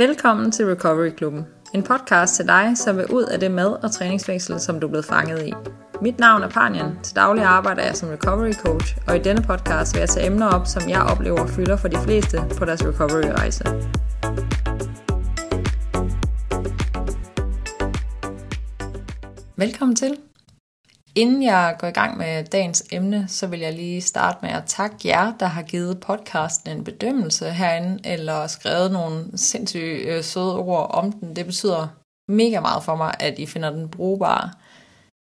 Velkommen 0.00 0.52
til 0.52 0.66
Recovery 0.66 1.10
Klubben. 1.10 1.46
En 1.74 1.82
podcast 1.82 2.34
til 2.34 2.46
dig, 2.46 2.72
som 2.74 2.96
vil 2.96 3.06
ud 3.06 3.22
af 3.22 3.40
det 3.40 3.50
mad- 3.50 3.84
og 3.84 3.92
træningsfængsel, 3.92 4.60
som 4.60 4.80
du 4.80 4.86
er 4.86 4.90
blevet 4.90 5.04
fanget 5.04 5.46
i. 5.46 5.52
Mit 6.02 6.18
navn 6.18 6.42
er 6.42 6.48
Panjan. 6.48 6.98
Til 7.02 7.16
daglig 7.16 7.44
arbejder 7.44 7.82
jeg 7.82 7.96
som 7.96 8.08
recovery 8.08 8.52
coach, 8.52 8.96
og 9.08 9.16
i 9.16 9.18
denne 9.18 9.42
podcast 9.42 9.94
vil 9.94 10.00
jeg 10.00 10.08
tage 10.08 10.26
emner 10.26 10.46
op, 10.46 10.66
som 10.66 10.88
jeg 10.88 11.02
oplever 11.02 11.46
fylder 11.46 11.76
for 11.76 11.88
de 11.88 11.96
fleste 12.04 12.38
på 12.58 12.64
deres 12.64 12.82
recovery-rejse. 12.84 13.64
Velkommen 19.56 19.96
til. 19.96 20.29
Inden 21.14 21.42
jeg 21.42 21.76
går 21.78 21.86
i 21.86 21.90
gang 21.90 22.18
med 22.18 22.44
dagens 22.44 22.84
emne, 22.92 23.24
så 23.28 23.46
vil 23.46 23.60
jeg 23.60 23.72
lige 23.72 24.00
starte 24.00 24.38
med 24.42 24.50
at 24.50 24.64
takke 24.66 24.96
jer, 25.04 25.32
der 25.40 25.46
har 25.46 25.62
givet 25.62 26.00
podcasten 26.00 26.70
en 26.70 26.84
bedømmelse 26.84 27.50
herinde, 27.50 27.98
eller 28.04 28.46
skrevet 28.46 28.92
nogle 28.92 29.38
sindssygt 29.38 30.06
øh, 30.06 30.24
søde 30.24 30.58
ord 30.58 30.90
om 30.90 31.12
den. 31.12 31.36
Det 31.36 31.46
betyder 31.46 31.88
mega 32.28 32.60
meget 32.60 32.82
for 32.84 32.96
mig, 32.96 33.14
at 33.20 33.38
I 33.38 33.46
finder 33.46 33.70
den 33.70 33.88
brugbar. 33.88 34.56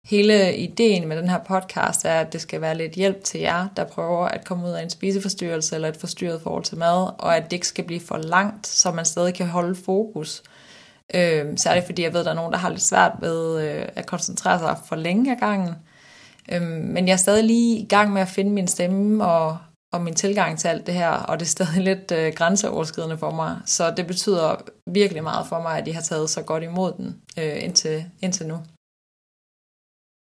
Hele 0.07 0.57
ideen 0.57 1.09
med 1.09 1.17
den 1.17 1.29
her 1.29 1.39
podcast 1.39 2.05
er, 2.05 2.21
at 2.21 2.33
det 2.33 2.41
skal 2.41 2.61
være 2.61 2.77
lidt 2.77 2.93
hjælp 2.93 3.25
til 3.25 3.41
jer, 3.41 3.69
der 3.77 3.85
prøver 3.85 4.25
at 4.25 4.45
komme 4.45 4.67
ud 4.67 4.73
af 4.73 4.83
en 4.83 4.91
spiseforstyrrelse 4.91 5.75
eller 5.75 5.89
et 5.89 5.97
forstyrret 5.97 6.43
forhold 6.43 6.65
til 6.65 6.79
mad, 6.79 7.11
og 7.19 7.37
at 7.37 7.45
det 7.45 7.53
ikke 7.53 7.67
skal 7.67 7.85
blive 7.85 8.01
for 8.01 8.17
langt, 8.17 8.67
så 8.67 8.93
man 8.93 9.05
stadig 9.05 9.35
kan 9.35 9.47
holde 9.47 9.75
fokus. 9.85 10.43
Øh, 11.15 11.47
særligt 11.57 11.87
fordi 11.87 12.03
jeg 12.03 12.13
ved, 12.13 12.21
at 12.21 12.27
der 12.27 12.33
er 12.33 12.37
nogen, 12.37 12.53
der 12.53 12.59
har 12.59 12.69
lidt 12.69 12.83
svært 12.83 13.13
ved 13.21 13.63
øh, 13.63 13.89
at 13.97 14.07
koncentrere 14.07 14.59
sig 14.59 14.77
for 14.89 14.97
længe 14.97 15.33
ad 15.33 15.37
gangen. 15.37 15.75
Øh, 16.53 16.63
men 16.63 17.07
jeg 17.07 17.13
er 17.13 17.17
stadig 17.17 17.45
lige 17.45 17.79
i 17.79 17.87
gang 17.87 18.13
med 18.13 18.23
at 18.23 18.29
finde 18.29 18.51
min 18.51 18.69
stemme 18.69 19.25
og, 19.25 19.59
og 19.93 20.01
min 20.03 20.15
tilgang 20.15 20.59
til 20.59 20.69
alt 20.69 20.87
det 20.87 20.95
her, 20.95 21.11
og 21.11 21.41
det 21.41 21.47
er 21.47 21.51
stadig 21.51 21.83
lidt 21.91 22.13
øh, 22.13 22.33
grænseoverskridende 22.33 23.19
for 23.19 23.31
mig. 23.31 23.61
Så 23.67 23.91
det 23.97 24.07
betyder 24.07 24.57
virkelig 24.87 25.23
meget 25.23 25.47
for 25.47 25.63
mig, 25.63 25.79
at 25.79 25.89
I 25.89 25.91
har 25.91 26.03
taget 26.03 26.31
så 26.31 26.43
godt 26.43 26.63
imod 26.63 26.93
den 26.93 27.23
øh, 27.39 27.65
indtil, 27.65 28.05
indtil 28.23 28.47
nu. 28.47 28.59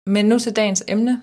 Men 0.09 0.27
nu 0.27 0.39
til 0.39 0.57
dagens 0.57 0.84
emne. 0.89 1.23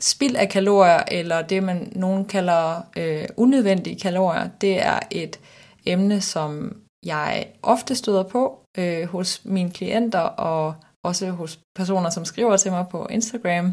Spild 0.00 0.36
af 0.36 0.48
kalorier, 0.48 1.02
eller 1.08 1.42
det 1.42 1.62
man 1.62 1.92
nogen 1.96 2.24
kalder 2.24 2.82
øh, 2.96 3.28
unødvendige 3.36 4.00
kalorier, 4.00 4.48
det 4.60 4.82
er 4.82 4.98
et 5.10 5.40
emne, 5.86 6.20
som 6.20 6.76
jeg 7.04 7.46
ofte 7.62 7.94
støder 7.94 8.22
på 8.22 8.60
øh, 8.78 9.04
hos 9.08 9.44
mine 9.44 9.70
klienter 9.70 10.20
og 10.20 10.74
også 11.04 11.30
hos 11.30 11.58
personer, 11.76 12.10
som 12.10 12.24
skriver 12.24 12.56
til 12.56 12.70
mig 12.70 12.86
på 12.90 13.06
Instagram. 13.06 13.72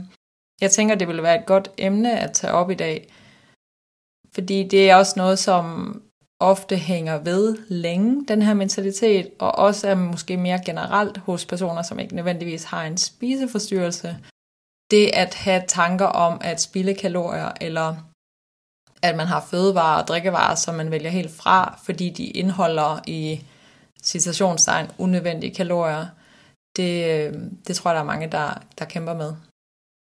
Jeg 0.61 0.71
tænker, 0.71 0.95
det 0.95 1.07
ville 1.07 1.23
være 1.23 1.39
et 1.39 1.45
godt 1.45 1.71
emne 1.77 2.19
at 2.19 2.31
tage 2.31 2.53
op 2.53 2.71
i 2.71 2.75
dag, 2.75 3.13
fordi 4.33 4.67
det 4.67 4.89
er 4.89 4.95
også 4.95 5.13
noget, 5.17 5.39
som 5.39 5.65
ofte 6.39 6.77
hænger 6.77 7.17
ved 7.17 7.57
længe, 7.67 8.25
den 8.27 8.41
her 8.41 8.53
mentalitet, 8.53 9.29
og 9.39 9.55
også 9.55 9.87
er 9.87 9.95
måske 9.95 10.37
mere 10.37 10.61
generelt 10.65 11.17
hos 11.17 11.45
personer, 11.45 11.81
som 11.81 11.99
ikke 11.99 12.15
nødvendigvis 12.15 12.63
har 12.63 12.83
en 12.83 12.97
spiseforstyrrelse. 12.97 14.17
Det 14.91 15.11
at 15.13 15.33
have 15.33 15.63
tanker 15.67 16.05
om 16.05 16.41
at 16.43 16.61
spille 16.61 16.93
kalorier, 16.93 17.51
eller 17.61 18.10
at 19.01 19.15
man 19.15 19.27
har 19.27 19.47
fødevarer 19.51 20.01
og 20.01 20.07
drikkevarer, 20.07 20.55
som 20.55 20.75
man 20.75 20.91
vælger 20.91 21.09
helt 21.09 21.31
fra, 21.31 21.79
fordi 21.85 22.09
de 22.09 22.25
indeholder 22.25 22.99
i 23.07 23.43
citationstegn 24.03 24.87
unødvendige 24.97 25.55
kalorier, 25.55 26.05
det, 26.75 27.05
øh, 27.05 27.33
det 27.67 27.75
tror 27.75 27.89
jeg, 27.91 27.95
der 27.95 28.01
er 28.01 28.05
mange, 28.05 28.27
der, 28.31 28.61
der 28.79 28.85
kæmper 28.85 29.13
med. 29.13 29.33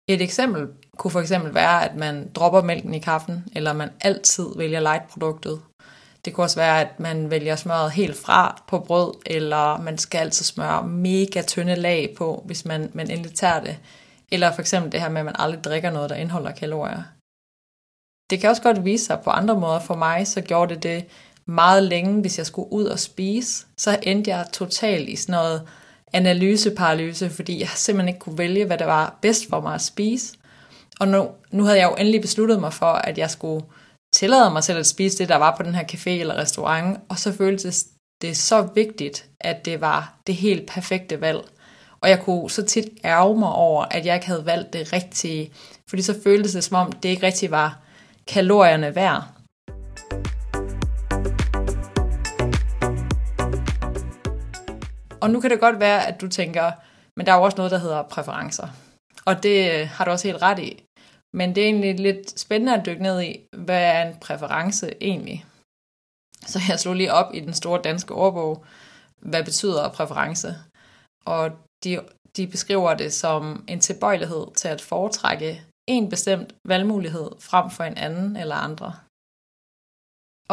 Et 0.08 0.22
eksempel 0.22 0.68
kunne 0.96 1.10
for 1.10 1.20
eksempel 1.20 1.54
være, 1.54 1.90
at 1.90 1.96
man 1.96 2.30
dropper 2.34 2.62
mælken 2.62 2.94
i 2.94 2.98
kaffen, 2.98 3.44
eller 3.56 3.72
man 3.72 3.90
altid 4.00 4.46
vælger 4.56 4.80
light-produktet. 4.80 5.60
Det 6.24 6.34
kunne 6.34 6.44
også 6.44 6.56
være, 6.56 6.80
at 6.80 7.00
man 7.00 7.30
vælger 7.30 7.56
smøret 7.56 7.90
helt 7.90 8.16
fra 8.16 8.62
på 8.68 8.78
brød, 8.78 9.14
eller 9.26 9.80
man 9.80 9.98
skal 9.98 10.18
altid 10.18 10.44
smøre 10.44 10.86
mega 10.86 11.42
tynde 11.42 11.74
lag 11.74 12.14
på, 12.18 12.42
hvis 12.46 12.64
man, 12.64 12.90
man 12.94 13.10
endelig 13.10 13.34
tager 13.34 13.60
det. 13.60 13.78
Eller 14.32 14.52
for 14.52 14.60
eksempel 14.60 14.92
det 14.92 15.00
her 15.00 15.08
med, 15.08 15.18
at 15.18 15.24
man 15.24 15.36
aldrig 15.38 15.64
drikker 15.64 15.90
noget, 15.90 16.10
der 16.10 16.16
indeholder 16.16 16.52
kalorier. 16.52 17.02
Det 18.30 18.40
kan 18.40 18.50
også 18.50 18.62
godt 18.62 18.84
vise 18.84 19.04
sig 19.04 19.20
på 19.24 19.30
andre 19.30 19.60
måder. 19.60 19.80
For 19.80 19.94
mig 19.94 20.26
så 20.26 20.40
gjorde 20.40 20.74
det 20.74 20.82
det 20.82 21.04
meget 21.46 21.82
længe, 21.82 22.20
hvis 22.20 22.38
jeg 22.38 22.46
skulle 22.46 22.72
ud 22.72 22.84
og 22.84 22.98
spise. 22.98 23.66
Så 23.76 23.98
endte 24.02 24.30
jeg 24.30 24.46
totalt 24.52 25.08
i 25.08 25.16
sådan 25.16 25.32
noget 25.32 25.62
analyseparalyse, 26.12 27.30
fordi 27.30 27.60
jeg 27.60 27.68
simpelthen 27.68 28.08
ikke 28.08 28.20
kunne 28.20 28.38
vælge, 28.38 28.64
hvad 28.64 28.78
der 28.78 28.84
var 28.84 29.18
bedst 29.22 29.48
for 29.48 29.60
mig 29.60 29.74
at 29.74 29.82
spise. 29.82 30.36
Og 31.00 31.08
nu, 31.08 31.28
nu 31.50 31.64
havde 31.64 31.78
jeg 31.78 31.90
jo 31.90 31.94
endelig 31.94 32.20
besluttet 32.20 32.60
mig 32.60 32.72
for, 32.72 32.86
at 32.86 33.18
jeg 33.18 33.30
skulle 33.30 33.64
tillade 34.12 34.50
mig 34.50 34.64
selv 34.64 34.78
at 34.78 34.86
spise 34.86 35.18
det, 35.18 35.28
der 35.28 35.36
var 35.36 35.56
på 35.56 35.62
den 35.62 35.74
her 35.74 35.84
café 35.92 36.10
eller 36.10 36.34
restaurant, 36.36 36.98
og 37.08 37.18
så 37.18 37.32
føltes 37.32 37.86
det 38.22 38.36
så 38.36 38.68
vigtigt, 38.74 39.26
at 39.40 39.64
det 39.64 39.80
var 39.80 40.14
det 40.26 40.34
helt 40.34 40.66
perfekte 40.66 41.20
valg. 41.20 41.40
Og 42.00 42.08
jeg 42.08 42.20
kunne 42.20 42.50
så 42.50 42.62
tit 42.62 42.88
ærge 43.04 43.38
mig 43.38 43.52
over, 43.52 43.84
at 43.90 44.06
jeg 44.06 44.14
ikke 44.14 44.26
havde 44.26 44.46
valgt 44.46 44.72
det 44.72 44.92
rigtige, 44.92 45.52
fordi 45.88 46.02
så 46.02 46.14
føltes 46.24 46.52
det 46.52 46.64
som 46.64 46.76
om, 46.76 46.92
det 46.92 47.08
ikke 47.08 47.26
rigtig 47.26 47.50
var 47.50 47.78
kalorierne 48.28 48.94
værd. 48.94 49.22
Og 55.20 55.30
nu 55.30 55.40
kan 55.40 55.50
det 55.50 55.60
godt 55.60 55.80
være, 55.80 56.06
at 56.06 56.20
du 56.20 56.28
tænker, 56.28 56.72
men 57.16 57.26
der 57.26 57.32
er 57.32 57.36
jo 57.36 57.42
også 57.42 57.56
noget, 57.56 57.72
der 57.72 57.78
hedder 57.78 58.02
præferencer. 58.02 58.68
Og 59.24 59.42
det 59.42 59.72
øh, 59.72 59.88
har 59.88 60.04
du 60.04 60.10
også 60.10 60.28
helt 60.28 60.42
ret 60.42 60.58
i. 60.58 60.84
Men 61.34 61.54
det 61.54 61.62
er 61.62 61.68
egentlig 61.68 62.00
lidt 62.00 62.40
spændende 62.40 62.74
at 62.74 62.86
dykke 62.86 63.02
ned 63.02 63.22
i, 63.22 63.46
hvad 63.56 63.82
er 63.82 64.08
en 64.08 64.18
præference 64.20 64.94
egentlig? 65.00 65.44
Så 66.46 66.58
jeg 66.68 66.80
slog 66.80 66.94
lige 66.94 67.12
op 67.12 67.34
i 67.34 67.40
den 67.40 67.54
store 67.54 67.80
danske 67.84 68.14
ordbog, 68.14 68.64
hvad 69.20 69.44
betyder 69.44 69.88
præference? 69.88 70.54
Og 71.24 71.50
de, 71.84 72.00
de 72.36 72.46
beskriver 72.46 72.94
det 72.94 73.12
som 73.12 73.64
en 73.68 73.80
tilbøjelighed 73.80 74.46
til 74.54 74.68
at 74.68 74.80
foretrække 74.80 75.62
en 75.94 76.08
bestemt 76.14 76.50
valgmulighed 76.72 77.28
frem 77.48 77.66
for 77.70 77.84
en 77.84 77.96
anden 78.06 78.36
eller 78.42 78.56
andre. 78.68 78.90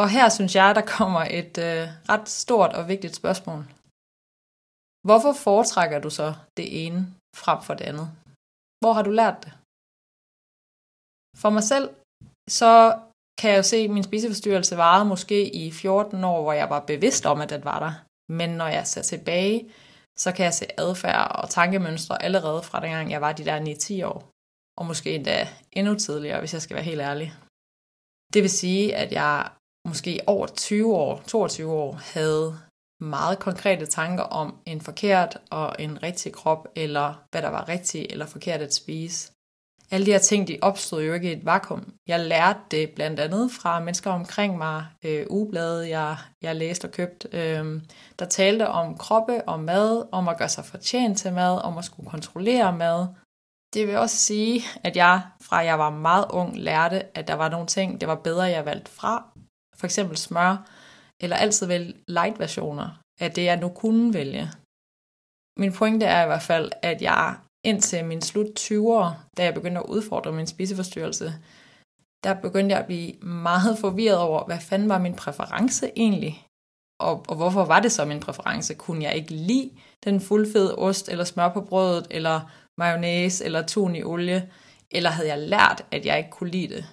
Og 0.02 0.06
her 0.16 0.28
synes 0.28 0.54
jeg, 0.60 0.74
der 0.74 0.84
kommer 0.96 1.22
et 1.40 1.54
øh, 1.68 1.84
ret 2.12 2.28
stort 2.28 2.72
og 2.78 2.88
vigtigt 2.92 3.16
spørgsmål. 3.16 3.62
Hvorfor 5.08 5.32
foretrækker 5.46 5.98
du 5.98 6.10
så 6.10 6.28
det 6.56 6.86
ene 6.86 7.00
frem 7.42 7.58
for 7.66 7.74
det 7.74 7.84
andet? 7.90 8.08
Hvor 8.80 8.92
har 8.92 9.02
du 9.02 9.10
lært 9.10 9.38
det? 9.44 9.52
For 11.42 11.50
mig 11.56 11.64
selv, 11.72 11.86
så 12.60 12.72
kan 13.38 13.50
jeg 13.50 13.58
jo 13.58 13.62
se, 13.62 13.76
at 13.76 13.90
min 13.90 14.08
spiseforstyrrelse 14.08 14.76
varede 14.76 15.04
måske 15.04 15.38
i 15.62 15.70
14 15.70 16.24
år, 16.24 16.42
hvor 16.42 16.52
jeg 16.52 16.70
var 16.70 16.80
bevidst 16.92 17.26
om, 17.26 17.40
at 17.40 17.50
den 17.50 17.64
var 17.64 17.78
der. 17.78 17.92
Men 18.38 18.50
når 18.50 18.66
jeg 18.66 18.86
ser 18.86 19.02
tilbage, 19.02 19.72
så 20.18 20.32
kan 20.32 20.44
jeg 20.44 20.54
se 20.54 20.66
adfærd 20.80 21.26
og 21.40 21.50
tankemønstre 21.50 22.22
allerede 22.22 22.62
fra 22.62 22.80
dengang 22.80 23.10
jeg 23.10 23.20
var 23.20 23.32
de 23.32 23.44
der 23.44 23.58
9-10 23.60 24.06
år. 24.12 24.35
Og 24.78 24.86
måske 24.86 25.14
endda 25.14 25.48
endnu 25.72 25.94
tidligere, 25.94 26.38
hvis 26.40 26.52
jeg 26.52 26.62
skal 26.62 26.74
være 26.74 26.84
helt 26.84 27.00
ærlig. 27.00 27.34
Det 28.34 28.42
vil 28.42 28.50
sige, 28.50 28.96
at 28.96 29.12
jeg 29.12 29.48
måske 29.88 30.20
over 30.26 30.46
20 30.46 30.94
år, 30.94 31.22
22 31.26 31.72
år, 31.72 31.92
havde 31.92 32.58
meget 33.00 33.38
konkrete 33.38 33.86
tanker 33.86 34.24
om 34.24 34.56
en 34.66 34.80
forkert 34.80 35.38
og 35.50 35.76
en 35.78 36.02
rigtig 36.02 36.32
krop, 36.32 36.68
eller 36.74 37.24
hvad 37.30 37.42
der 37.42 37.48
var 37.48 37.68
rigtigt 37.68 38.12
eller 38.12 38.26
forkert 38.26 38.60
at 38.60 38.74
spise. 38.74 39.32
Alle 39.90 40.06
de 40.06 40.12
her 40.12 40.18
ting, 40.18 40.48
de 40.48 40.58
opstod 40.62 41.02
jo 41.02 41.14
ikke 41.14 41.30
i 41.30 41.32
et 41.32 41.44
vakuum. 41.44 41.92
Jeg 42.06 42.20
lærte 42.20 42.58
det 42.70 42.90
blandt 42.90 43.20
andet 43.20 43.50
fra 43.52 43.80
mennesker 43.80 44.10
omkring 44.10 44.58
mig, 44.58 44.86
øh, 45.04 45.26
ugeblade, 45.30 45.88
jeg, 45.88 46.16
jeg 46.42 46.56
læste 46.56 46.84
og 46.84 46.90
købte, 46.90 47.28
øh, 47.32 47.82
der 48.18 48.24
talte 48.24 48.68
om 48.68 48.98
kroppe 48.98 49.48
og 49.48 49.60
mad, 49.60 50.08
om 50.12 50.28
at 50.28 50.38
gøre 50.38 50.48
sig 50.48 50.64
fortjent 50.64 51.18
til 51.18 51.32
mad, 51.32 51.60
om 51.64 51.78
at 51.78 51.84
skulle 51.84 52.10
kontrollere 52.10 52.76
mad. 52.76 53.06
Det 53.76 53.86
vil 53.86 53.96
også 53.96 54.16
sige, 54.16 54.62
at 54.84 54.96
jeg 54.96 55.22
fra 55.40 55.56
jeg 55.56 55.78
var 55.78 55.90
meget 55.90 56.26
ung 56.30 56.58
lærte, 56.58 57.16
at 57.18 57.28
der 57.28 57.34
var 57.34 57.48
nogle 57.48 57.66
ting, 57.66 58.00
det 58.00 58.08
var 58.08 58.14
bedre, 58.14 58.42
jeg 58.42 58.64
valgte 58.64 58.90
fra. 58.90 59.24
For 59.76 59.84
eksempel 59.84 60.16
smør, 60.16 60.66
eller 61.20 61.36
altid 61.36 61.66
vælge 61.66 61.94
light-versioner 62.08 63.00
af 63.20 63.32
det, 63.32 63.44
jeg 63.44 63.56
nu 63.56 63.68
kunne 63.68 64.14
vælge. 64.14 64.50
Min 65.58 65.72
pointe 65.72 66.06
er 66.06 66.22
i 66.22 66.26
hvert 66.26 66.42
fald, 66.42 66.72
at 66.82 67.02
jeg 67.02 67.36
indtil 67.64 68.04
min 68.04 68.22
slut 68.22 68.46
20'er, 68.60 69.10
da 69.36 69.44
jeg 69.44 69.54
begyndte 69.54 69.80
at 69.80 69.86
udfordre 69.86 70.32
min 70.32 70.46
spiseforstyrrelse, 70.46 71.34
der 72.24 72.34
begyndte 72.34 72.72
jeg 72.72 72.80
at 72.80 72.86
blive 72.86 73.12
meget 73.22 73.78
forvirret 73.78 74.18
over, 74.18 74.44
hvad 74.44 74.60
fanden 74.60 74.88
var 74.88 74.98
min 74.98 75.16
præference 75.16 75.90
egentlig? 75.96 76.46
Og, 77.00 77.24
og 77.28 77.36
hvorfor 77.36 77.64
var 77.64 77.80
det 77.80 77.92
så 77.92 78.04
min 78.04 78.20
præference? 78.20 78.74
Kunne 78.74 79.04
jeg 79.04 79.14
ikke 79.14 79.34
lide 79.34 79.70
den 80.04 80.20
fuldfede 80.20 80.76
ost, 80.78 81.08
eller 81.08 81.24
smør 81.24 81.48
på 81.48 81.60
brødet, 81.60 82.06
eller 82.10 82.40
mayonnaise, 82.80 83.44
eller 83.44 83.66
tun 83.66 83.96
i 83.96 84.02
olie? 84.02 84.52
Eller 84.90 85.10
havde 85.10 85.28
jeg 85.28 85.38
lært, 85.38 85.86
at 85.90 86.06
jeg 86.06 86.18
ikke 86.18 86.30
kunne 86.30 86.50
lide 86.50 86.74
det? 86.74 86.84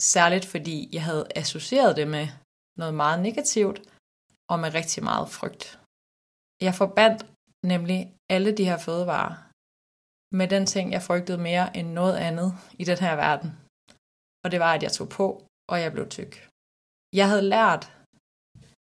Særligt 0.00 0.46
fordi 0.46 0.88
jeg 0.92 1.04
havde 1.04 1.28
associeret 1.36 1.96
det 1.96 2.08
med 2.08 2.26
noget 2.78 2.94
meget 2.94 3.22
negativt, 3.22 3.78
og 4.50 4.58
med 4.62 4.74
rigtig 4.74 5.02
meget 5.10 5.28
frygt. 5.38 5.64
Jeg 6.66 6.74
forbandt 6.74 7.20
nemlig 7.72 8.00
alle 8.34 8.56
de 8.58 8.64
her 8.64 8.78
fødevarer 8.78 9.34
med 10.40 10.48
den 10.48 10.66
ting, 10.66 10.92
jeg 10.92 11.02
frygtede 11.02 11.38
mere 11.48 11.76
end 11.76 11.88
noget 12.00 12.16
andet 12.28 12.50
i 12.78 12.84
den 12.84 12.98
her 12.98 13.14
verden. 13.16 13.50
Og 14.44 14.50
det 14.52 14.60
var, 14.60 14.72
at 14.74 14.82
jeg 14.82 14.92
tog 14.92 15.08
på, 15.08 15.26
og 15.72 15.80
jeg 15.80 15.92
blev 15.92 16.08
tyk. 16.08 16.32
Jeg 17.20 17.28
havde 17.28 17.50
lært, 17.54 17.82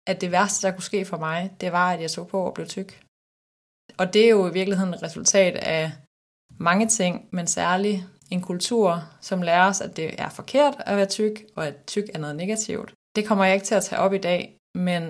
at 0.10 0.22
det 0.22 0.32
værste, 0.32 0.68
der 0.68 0.74
kunne 0.74 0.92
ske 0.92 1.06
for 1.06 1.18
mig, 1.28 1.40
det 1.62 1.72
var, 1.72 1.88
at 1.94 2.02
jeg 2.02 2.12
tog 2.12 2.28
på 2.28 2.40
og 2.48 2.54
blev 2.54 2.68
tyk. 2.68 2.90
Og 3.98 4.06
det 4.14 4.22
er 4.26 4.30
jo 4.30 4.48
i 4.48 4.54
virkeligheden 4.54 4.94
et 4.94 5.04
resultat 5.04 5.56
af 5.56 5.84
mange 6.60 6.88
ting, 6.88 7.30
men 7.32 7.48
særligt 7.48 8.04
en 8.32 8.42
kultur, 8.42 9.02
som 9.22 9.42
lærer 9.42 9.68
os, 9.68 9.82
at 9.82 9.98
det 9.98 10.22
er 10.22 10.30
forkert 10.30 10.76
at 10.80 10.98
være 10.98 11.06
tyk, 11.06 11.46
og 11.56 11.68
at 11.68 11.76
tyk 11.88 12.04
er 12.14 12.20
noget 12.20 12.36
negativt. 12.36 12.94
Det 13.16 13.28
kommer 13.28 13.46
jeg 13.46 13.54
ikke 13.54 13.66
til 13.66 13.76
at 13.76 13.84
tage 13.84 14.02
op 14.02 14.14
i 14.14 14.18
dag, 14.18 14.58
men 14.76 15.02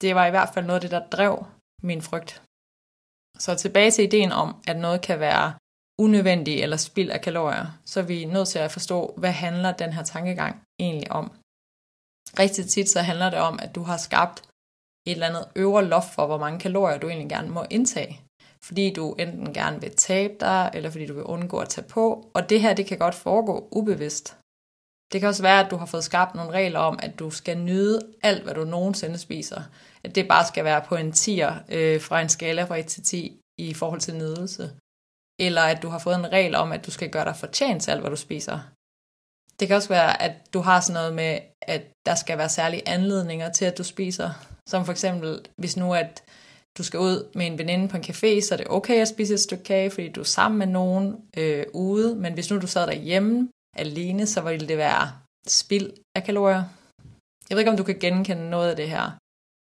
det 0.00 0.14
var 0.14 0.26
i 0.26 0.30
hvert 0.30 0.50
fald 0.54 0.66
noget 0.66 0.76
af 0.76 0.80
det, 0.80 0.90
der 0.90 1.08
drev 1.08 1.46
min 1.82 2.02
frygt. 2.02 2.42
Så 3.38 3.54
tilbage 3.54 3.90
til 3.90 4.04
ideen 4.04 4.32
om, 4.32 4.62
at 4.68 4.76
noget 4.76 5.00
kan 5.02 5.20
være 5.20 5.54
unødvendig 5.98 6.62
eller 6.62 6.76
spild 6.76 7.10
af 7.10 7.20
kalorier, 7.20 7.66
så 7.84 8.00
er 8.00 8.04
vi 8.04 8.24
nødt 8.24 8.48
til 8.48 8.58
at 8.58 8.72
forstå, 8.72 9.14
hvad 9.16 9.32
handler 9.32 9.72
den 9.72 9.92
her 9.92 10.02
tankegang 10.02 10.62
egentlig 10.78 11.12
om. 11.12 11.26
Rigtig 12.38 12.68
tit 12.68 12.88
så 12.88 13.00
handler 13.00 13.30
det 13.30 13.38
om, 13.38 13.58
at 13.62 13.74
du 13.74 13.82
har 13.82 13.96
skabt 13.96 14.38
et 15.06 15.12
eller 15.12 15.26
andet 15.26 15.48
øvre 15.56 15.84
loft 15.84 16.14
for, 16.14 16.26
hvor 16.26 16.38
mange 16.38 16.58
kalorier 16.58 16.98
du 16.98 17.08
egentlig 17.08 17.28
gerne 17.28 17.50
må 17.50 17.64
indtage. 17.70 18.20
Fordi 18.64 18.92
du 18.92 19.12
enten 19.12 19.52
gerne 19.52 19.80
vil 19.80 19.96
tabe 19.96 20.34
dig, 20.40 20.70
eller 20.74 20.90
fordi 20.90 21.06
du 21.06 21.14
vil 21.14 21.24
undgå 21.24 21.58
at 21.58 21.68
tage 21.68 21.88
på. 21.88 22.30
Og 22.34 22.50
det 22.50 22.60
her, 22.60 22.74
det 22.74 22.86
kan 22.86 22.98
godt 22.98 23.14
foregå 23.14 23.68
ubevidst. 23.72 24.36
Det 25.12 25.20
kan 25.20 25.28
også 25.28 25.42
være, 25.42 25.64
at 25.64 25.70
du 25.70 25.76
har 25.76 25.86
fået 25.86 26.04
skabt 26.04 26.34
nogle 26.34 26.52
regler 26.52 26.78
om, 26.80 26.98
at 27.02 27.18
du 27.18 27.30
skal 27.30 27.58
nyde 27.58 28.00
alt, 28.22 28.42
hvad 28.42 28.54
du 28.54 28.64
nogensinde 28.64 29.18
spiser. 29.18 29.62
At 30.04 30.14
det 30.14 30.28
bare 30.28 30.46
skal 30.46 30.64
være 30.64 30.82
på 30.82 30.96
en 30.96 31.10
10'er 31.10 31.74
øh, 31.74 32.00
fra 32.00 32.20
en 32.20 32.28
skala 32.28 32.64
fra 32.64 32.76
1 32.76 32.86
til 32.86 33.02
10 33.02 33.40
i 33.58 33.74
forhold 33.74 34.00
til 34.00 34.14
nydelse. 34.14 34.70
Eller 35.40 35.62
at 35.62 35.82
du 35.82 35.88
har 35.88 35.98
fået 35.98 36.14
en 36.14 36.32
regel 36.32 36.54
om, 36.54 36.72
at 36.72 36.86
du 36.86 36.90
skal 36.90 37.10
gøre 37.10 37.24
dig 37.24 37.36
fortjent 37.36 37.82
til 37.82 37.90
alt, 37.90 38.00
hvad 38.00 38.10
du 38.10 38.16
spiser. 38.16 38.58
Det 39.60 39.68
kan 39.68 39.76
også 39.76 39.88
være, 39.88 40.22
at 40.22 40.32
du 40.54 40.60
har 40.60 40.80
sådan 40.80 40.94
noget 40.94 41.14
med, 41.14 41.38
at 41.62 41.82
der 42.06 42.14
skal 42.14 42.38
være 42.38 42.48
særlige 42.48 42.88
anledninger 42.88 43.52
til, 43.52 43.64
at 43.64 43.78
du 43.78 43.84
spiser. 43.84 44.30
Som 44.68 44.84
for 44.84 44.92
eksempel, 44.92 45.44
hvis 45.56 45.76
nu 45.76 45.94
at 45.94 46.22
du 46.78 46.82
skal 46.82 47.00
ud 47.00 47.28
med 47.34 47.46
en 47.46 47.58
veninde 47.58 47.88
på 47.88 47.96
en 47.96 48.04
café, 48.04 48.40
så 48.40 48.48
er 48.52 48.56
det 48.56 48.66
okay 48.70 49.00
at 49.00 49.08
spise 49.08 49.34
et 49.34 49.40
stykke 49.40 49.64
kage, 49.64 49.90
fordi 49.90 50.08
du 50.08 50.20
er 50.20 50.24
sammen 50.24 50.58
med 50.58 50.66
nogen 50.66 51.16
øh, 51.36 51.64
ude. 51.74 52.16
Men 52.16 52.34
hvis 52.34 52.50
nu 52.50 52.58
du 52.58 52.66
sad 52.66 52.86
derhjemme 52.86 53.48
alene, 53.76 54.26
så 54.26 54.40
ville 54.40 54.68
det 54.68 54.76
være 54.76 55.12
spild 55.46 55.90
af 56.16 56.24
kalorier. 56.24 56.64
Jeg 57.48 57.56
ved 57.56 57.58
ikke, 57.58 57.70
om 57.70 57.76
du 57.76 57.82
kan 57.82 57.98
genkende 57.98 58.50
noget 58.50 58.70
af 58.70 58.76
det 58.76 58.90
her. 58.90 59.10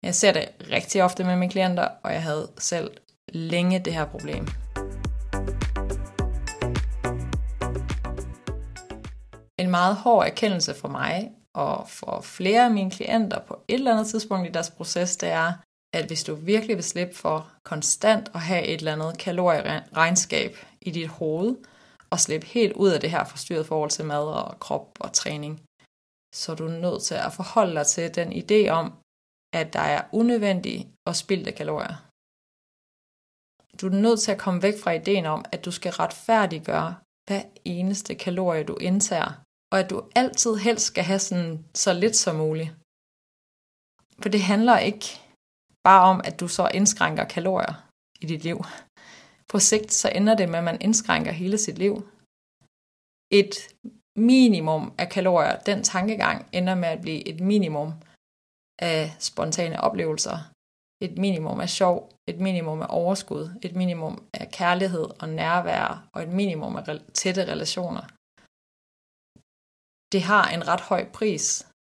Jeg 0.05 0.15
ser 0.15 0.31
det 0.31 0.45
rigtig 0.71 1.03
ofte 1.03 1.23
med 1.23 1.35
mine 1.35 1.51
klienter, 1.51 1.88
og 2.03 2.13
jeg 2.13 2.23
havde 2.23 2.51
selv 2.57 2.91
længe 3.33 3.79
det 3.79 3.93
her 3.93 4.05
problem. 4.05 4.47
En 9.59 9.69
meget 9.69 9.95
hård 9.95 10.25
erkendelse 10.25 10.73
for 10.73 10.88
mig 10.88 11.31
og 11.55 11.89
for 11.89 12.21
flere 12.21 12.65
af 12.65 12.71
mine 12.71 12.91
klienter 12.91 13.39
på 13.39 13.63
et 13.67 13.73
eller 13.73 13.91
andet 13.91 14.07
tidspunkt 14.07 14.50
i 14.50 14.51
deres 14.51 14.69
proces, 14.69 15.17
det 15.17 15.29
er, 15.29 15.53
at 15.94 16.06
hvis 16.07 16.24
du 16.24 16.36
virkelig 16.36 16.75
vil 16.75 16.84
slippe 16.84 17.16
for 17.16 17.51
konstant 17.63 18.31
at 18.34 18.42
have 18.42 18.63
et 18.66 18.80
eller 18.80 18.94
andet 18.94 19.18
kalorieregnskab 19.18 20.57
i 20.81 20.92
dit 20.92 21.07
hoved, 21.07 21.56
og 22.10 22.19
slippe 22.19 22.48
helt 22.48 22.74
ud 22.74 22.89
af 22.89 23.01
det 23.01 23.12
her 23.12 23.25
forstyrret 23.25 23.66
forhold 23.66 23.89
til 23.89 24.06
mad 24.06 24.25
og 24.28 24.60
krop 24.60 24.98
og 25.00 25.13
træning, 25.13 25.62
så 26.36 26.51
er 26.51 26.56
du 26.56 26.68
nødt 26.68 27.04
til 27.04 27.16
at 27.16 27.34
forholde 27.34 27.75
dig 27.75 27.88
til 27.88 28.16
den 28.16 28.34
idé 28.34 28.69
om, 28.69 28.94
at 29.54 29.74
der 29.74 29.80
er 29.80 30.01
unødvendige 30.12 30.89
og 31.07 31.16
spildte 31.16 31.51
kalorier. 31.51 31.95
Du 33.81 33.88
er 33.88 33.92
nødt 33.92 34.19
til 34.19 34.31
at 34.31 34.38
komme 34.38 34.62
væk 34.62 34.74
fra 34.84 34.92
ideen 34.92 35.25
om, 35.25 35.45
at 35.51 35.66
du 35.66 35.72
skal 35.72 35.92
retfærdiggøre 35.92 36.95
hver 37.28 37.44
eneste 37.66 38.16
kalorie, 38.16 38.63
du 38.63 38.75
indtager, 38.75 39.31
og 39.72 39.80
at 39.80 39.89
du 39.89 40.04
altid 40.16 40.56
helst 40.56 40.86
skal 40.86 41.04
have 41.04 41.19
sådan 41.19 41.66
så 41.74 41.94
lidt 41.94 42.16
som 42.16 42.36
muligt. 42.36 42.72
For 44.22 44.30
det 44.30 44.42
handler 44.42 44.78
ikke 44.78 45.22
bare 45.89 46.04
om, 46.12 46.22
at 46.30 46.39
du 46.39 46.48
så 46.48 46.66
indskrænker 46.74 47.25
kalorier 47.36 47.74
i 48.24 48.25
dit 48.31 48.44
liv. 48.44 48.60
På 49.51 49.57
sigt 49.60 49.92
så 50.01 50.07
ender 50.19 50.36
det 50.36 50.50
med, 50.50 50.60
at 50.60 50.69
man 50.69 50.81
indskrænker 50.81 51.31
hele 51.31 51.57
sit 51.57 51.78
liv. 51.78 51.94
Et 53.39 53.56
minimum 54.34 54.84
af 54.98 55.07
kalorier, 55.10 55.56
den 55.69 55.84
tankegang 55.84 56.38
ender 56.51 56.75
med 56.75 56.89
at 56.95 57.01
blive 57.01 57.28
et 57.31 57.39
minimum 57.51 57.89
af 58.80 59.16
spontane 59.19 59.81
oplevelser, 59.88 60.38
et 61.06 61.18
minimum 61.18 61.60
af 61.60 61.69
sjov, 61.69 61.95
et 62.31 62.39
minimum 62.48 62.81
af 62.81 62.89
overskud, 62.89 63.44
et 63.66 63.75
minimum 63.75 64.13
af 64.34 64.51
kærlighed 64.51 65.07
og 65.22 65.28
nærvær 65.30 66.10
og 66.13 66.19
et 66.24 66.31
minimum 66.42 66.75
af 66.75 66.84
tætte 67.13 67.44
relationer. 67.51 68.04
Det 70.13 70.22
har 70.31 70.45
en 70.56 70.68
ret 70.68 70.81
høj 70.81 71.04
pris, 71.18 71.45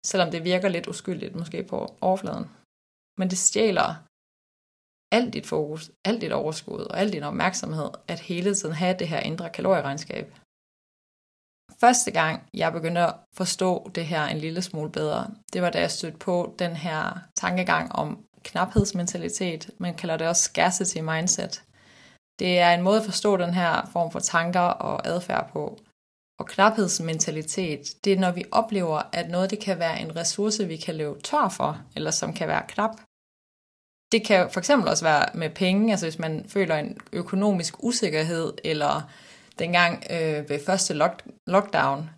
selvom 0.05 0.31
det 0.31 0.43
virker 0.43 0.69
lidt 0.69 0.87
uskyldigt 0.87 1.35
måske 1.35 1.63
på 1.63 1.79
overfladen. 2.01 2.47
Men 3.19 3.29
det 3.29 3.37
stjæler 3.37 3.89
alt 5.11 5.33
dit 5.33 5.47
fokus, 5.47 5.91
alt 6.05 6.21
dit 6.21 6.31
overskud 6.31 6.79
og 6.79 6.99
al 6.99 7.13
din 7.13 7.23
opmærksomhed, 7.23 7.89
at 8.07 8.19
hele 8.19 8.55
tiden 8.55 8.75
have 8.75 8.95
det 8.99 9.07
her 9.07 9.19
indre 9.19 9.49
kalorieregnskab. 9.49 10.33
Første 11.79 12.11
gang, 12.11 12.49
jeg 12.53 12.71
begyndte 12.71 13.01
at 13.01 13.15
forstå 13.33 13.91
det 13.95 14.05
her 14.05 14.23
en 14.25 14.37
lille 14.37 14.61
smule 14.61 14.91
bedre, 14.91 15.31
det 15.53 15.61
var 15.61 15.69
da 15.69 15.79
jeg 15.79 15.91
stødte 15.91 16.17
på 16.17 16.55
den 16.59 16.75
her 16.75 17.19
tankegang 17.35 17.91
om 17.91 18.25
knaphedsmentalitet. 18.43 19.69
Man 19.77 19.95
kalder 19.95 20.17
det 20.17 20.27
også 20.27 20.43
scarcity 20.43 20.97
mindset. 20.97 21.63
Det 22.39 22.59
er 22.59 22.71
en 22.73 22.81
måde 22.81 22.99
at 22.99 23.05
forstå 23.05 23.37
den 23.37 23.53
her 23.53 23.85
form 23.93 24.11
for 24.11 24.19
tanker 24.19 24.59
og 24.59 25.07
adfærd 25.07 25.49
på. 25.51 25.79
Og 26.39 26.47
knaphedsmentalitet, 26.47 28.03
det 28.03 28.13
er 28.13 28.19
når 28.19 28.31
vi 28.31 28.43
oplever, 28.51 29.01
at 29.13 29.29
noget 29.29 29.49
det 29.49 29.59
kan 29.59 29.79
være 29.79 30.01
en 30.01 30.15
ressource, 30.15 30.67
vi 30.67 30.77
kan 30.77 30.95
løbe 30.95 31.21
tør 31.21 31.49
for, 31.49 31.81
eller 31.95 32.11
som 32.11 32.33
kan 32.33 32.47
være 32.47 32.63
knap. 32.67 32.95
Det 34.11 34.25
kan 34.25 34.49
for 34.51 34.59
eksempel 34.59 34.89
også 34.89 35.05
være 35.05 35.25
med 35.33 35.49
penge, 35.49 35.91
altså 35.91 36.05
hvis 36.05 36.19
man 36.19 36.45
føler 36.47 36.75
en 36.75 36.97
økonomisk 37.11 37.83
usikkerhed, 37.83 38.53
eller 38.63 39.01
dengang 39.59 40.03
øh, 40.09 40.49
ved 40.49 40.65
første 40.65 40.93
lock- 40.93 41.25
lockdown, 41.47 42.09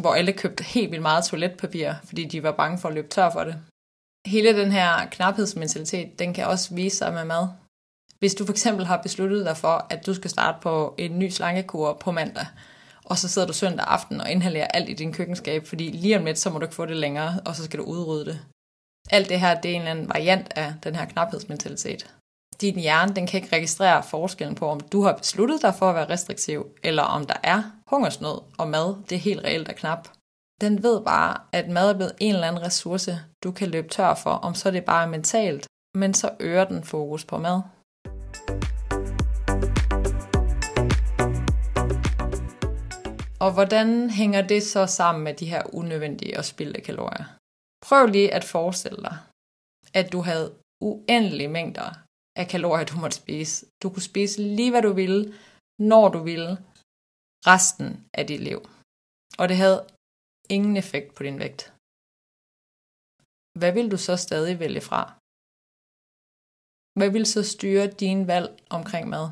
hvor 0.00 0.14
alle 0.14 0.32
købte 0.32 0.64
helt 0.64 0.90
vildt 0.90 1.02
meget 1.02 1.24
toiletpapir, 1.24 1.92
fordi 2.04 2.24
de 2.24 2.42
var 2.42 2.52
bange 2.52 2.78
for 2.78 2.88
at 2.88 2.94
løbe 2.94 3.08
tør 3.08 3.30
for 3.30 3.44
det. 3.44 3.56
Hele 4.26 4.60
den 4.60 4.72
her 4.72 5.06
knaphedsmentalitet, 5.10 6.18
den 6.18 6.34
kan 6.34 6.46
også 6.46 6.74
vise 6.74 6.96
sig 6.96 7.12
med 7.12 7.24
mad. 7.24 7.48
Hvis 8.18 8.34
du 8.34 8.44
for 8.44 8.52
eksempel 8.52 8.86
har 8.86 9.02
besluttet 9.02 9.46
dig 9.46 9.56
for, 9.56 9.86
at 9.90 10.06
du 10.06 10.14
skal 10.14 10.30
starte 10.30 10.58
på 10.62 10.94
en 10.98 11.18
ny 11.18 11.28
slankekur 11.28 11.92
på 11.92 12.12
mandag, 12.12 12.46
og 13.12 13.18
så 13.18 13.28
sidder 13.28 13.48
du 13.48 13.52
søndag 13.52 13.86
aften 13.88 14.20
og 14.20 14.30
inhalerer 14.30 14.66
alt 14.66 14.88
i 14.88 14.92
din 14.92 15.12
køkkenskab, 15.12 15.66
fordi 15.66 15.90
lige 15.90 16.18
om 16.18 16.24
lidt, 16.24 16.38
så 16.38 16.50
må 16.50 16.58
du 16.58 16.64
ikke 16.64 16.74
få 16.74 16.86
det 16.86 16.96
længere, 16.96 17.40
og 17.44 17.56
så 17.56 17.64
skal 17.64 17.78
du 17.78 17.84
udrydde 17.84 18.26
det. 18.30 18.40
Alt 19.10 19.28
det 19.28 19.40
her, 19.40 19.60
det 19.60 19.70
er 19.70 19.74
en 19.74 19.80
eller 19.80 19.90
anden 19.90 20.08
variant 20.08 20.52
af 20.56 20.74
den 20.84 20.94
her 20.94 21.04
knaphedsmentalitet. 21.04 22.14
Din 22.60 22.78
hjerne, 22.78 23.14
den 23.14 23.26
kan 23.26 23.42
ikke 23.42 23.56
registrere 23.56 24.02
forskellen 24.02 24.54
på, 24.54 24.68
om 24.68 24.80
du 24.80 25.02
har 25.02 25.16
besluttet 25.16 25.62
dig 25.62 25.74
for 25.74 25.88
at 25.88 25.94
være 25.94 26.08
restriktiv, 26.08 26.66
eller 26.82 27.02
om 27.02 27.26
der 27.26 27.36
er 27.42 27.62
hungersnød, 27.86 28.38
og 28.58 28.68
mad, 28.68 28.96
det 29.08 29.16
er 29.16 29.20
helt 29.28 29.44
reelt 29.44 29.68
er 29.68 29.72
knap. 29.72 30.08
Den 30.60 30.82
ved 30.82 31.00
bare, 31.04 31.36
at 31.52 31.68
mad 31.68 31.90
er 31.90 31.94
blevet 31.94 32.14
en 32.20 32.34
eller 32.34 32.48
anden 32.48 32.62
ressource, 32.62 33.20
du 33.44 33.52
kan 33.52 33.68
løbe 33.68 33.88
tør 33.88 34.14
for, 34.14 34.30
om 34.30 34.54
så 34.54 34.70
det 34.70 34.84
bare 34.84 35.02
er 35.02 35.08
mentalt, 35.10 35.66
men 35.94 36.14
så 36.14 36.30
øger 36.40 36.64
den 36.64 36.84
fokus 36.84 37.24
på 37.24 37.38
mad. 37.38 37.60
Og 43.44 43.50
hvordan 43.56 43.88
hænger 44.20 44.42
det 44.52 44.62
så 44.62 44.82
sammen 44.86 45.24
med 45.24 45.34
de 45.40 45.50
her 45.52 45.62
unødvendige 45.80 46.38
og 46.38 46.44
spildte 46.44 46.80
kalorier? 46.88 47.26
Prøv 47.86 48.02
lige 48.06 48.34
at 48.38 48.44
forestille 48.54 49.00
dig, 49.08 49.16
at 50.00 50.06
du 50.14 50.20
havde 50.28 50.48
uendelige 50.90 51.54
mængder 51.58 51.88
af 52.40 52.46
kalorier, 52.54 52.84
du 52.84 52.96
måtte 53.02 53.16
spise. 53.22 53.66
Du 53.82 53.86
kunne 53.90 54.08
spise 54.12 54.36
lige, 54.56 54.70
hvad 54.70 54.82
du 54.82 54.92
ville, 55.02 55.22
når 55.90 56.06
du 56.14 56.20
ville, 56.30 56.50
resten 57.52 57.88
af 58.18 58.24
dit 58.30 58.42
liv. 58.48 58.60
Og 59.40 59.44
det 59.48 59.56
havde 59.62 59.80
ingen 60.56 60.76
effekt 60.82 61.08
på 61.16 61.22
din 61.26 61.38
vægt. 61.42 61.62
Hvad 63.58 63.72
vil 63.76 63.90
du 63.94 63.98
så 64.08 64.14
stadig 64.26 64.54
vælge 64.64 64.82
fra? 64.88 65.02
Hvad 66.98 67.10
vil 67.16 67.26
så 67.34 67.42
styre 67.54 67.86
din 68.02 68.20
valg 68.32 68.50
omkring 68.76 69.04
mad? 69.14 69.26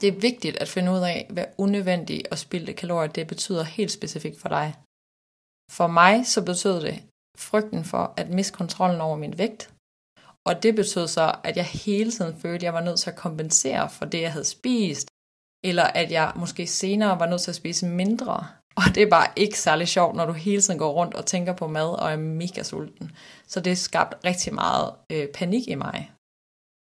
Det 0.00 0.08
er 0.08 0.20
vigtigt 0.20 0.56
at 0.56 0.68
finde 0.68 0.92
ud 0.92 0.98
af, 0.98 1.26
hvad 1.30 1.44
unødvendige 1.58 2.24
og 2.30 2.38
spildte 2.38 2.72
kalorier 2.72 3.12
det 3.12 3.26
betyder 3.26 3.62
helt 3.62 3.90
specifikt 3.90 4.40
for 4.40 4.48
dig. 4.48 4.74
For 5.70 5.86
mig 5.86 6.26
så 6.26 6.44
betød 6.44 6.80
det 6.80 7.02
frygten 7.38 7.84
for 7.84 8.14
at 8.16 8.30
miste 8.30 8.56
kontrollen 8.56 9.00
over 9.00 9.16
min 9.16 9.38
vægt, 9.38 9.70
og 10.46 10.62
det 10.62 10.74
betød 10.74 11.08
så, 11.08 11.34
at 11.44 11.56
jeg 11.56 11.64
hele 11.64 12.10
tiden 12.10 12.40
følte, 12.40 12.56
at 12.56 12.62
jeg 12.62 12.74
var 12.74 12.80
nødt 12.80 13.00
til 13.00 13.10
at 13.10 13.16
kompensere 13.16 13.90
for 13.90 14.04
det, 14.04 14.20
jeg 14.20 14.32
havde 14.32 14.44
spist, 14.44 15.08
eller 15.64 15.84
at 15.84 16.10
jeg 16.10 16.32
måske 16.36 16.66
senere 16.66 17.20
var 17.20 17.26
nødt 17.26 17.40
til 17.40 17.50
at 17.50 17.54
spise 17.54 17.86
mindre. 17.86 18.46
Og 18.78 18.82
det 18.94 19.02
er 19.02 19.10
bare 19.10 19.28
ikke 19.36 19.58
særlig 19.58 19.88
sjovt, 19.88 20.16
når 20.16 20.26
du 20.26 20.32
hele 20.32 20.62
tiden 20.62 20.78
går 20.78 20.92
rundt 20.92 21.14
og 21.14 21.26
tænker 21.26 21.52
på 21.52 21.66
mad 21.66 22.00
og 22.02 22.12
er 22.12 22.16
mega 22.16 22.62
sulten. 22.62 23.10
Så 23.46 23.60
det 23.60 23.78
skabte 23.78 24.16
rigtig 24.24 24.54
meget 24.54 24.94
øh, 25.12 25.28
panik 25.28 25.68
i 25.68 25.74
mig. 25.74 26.10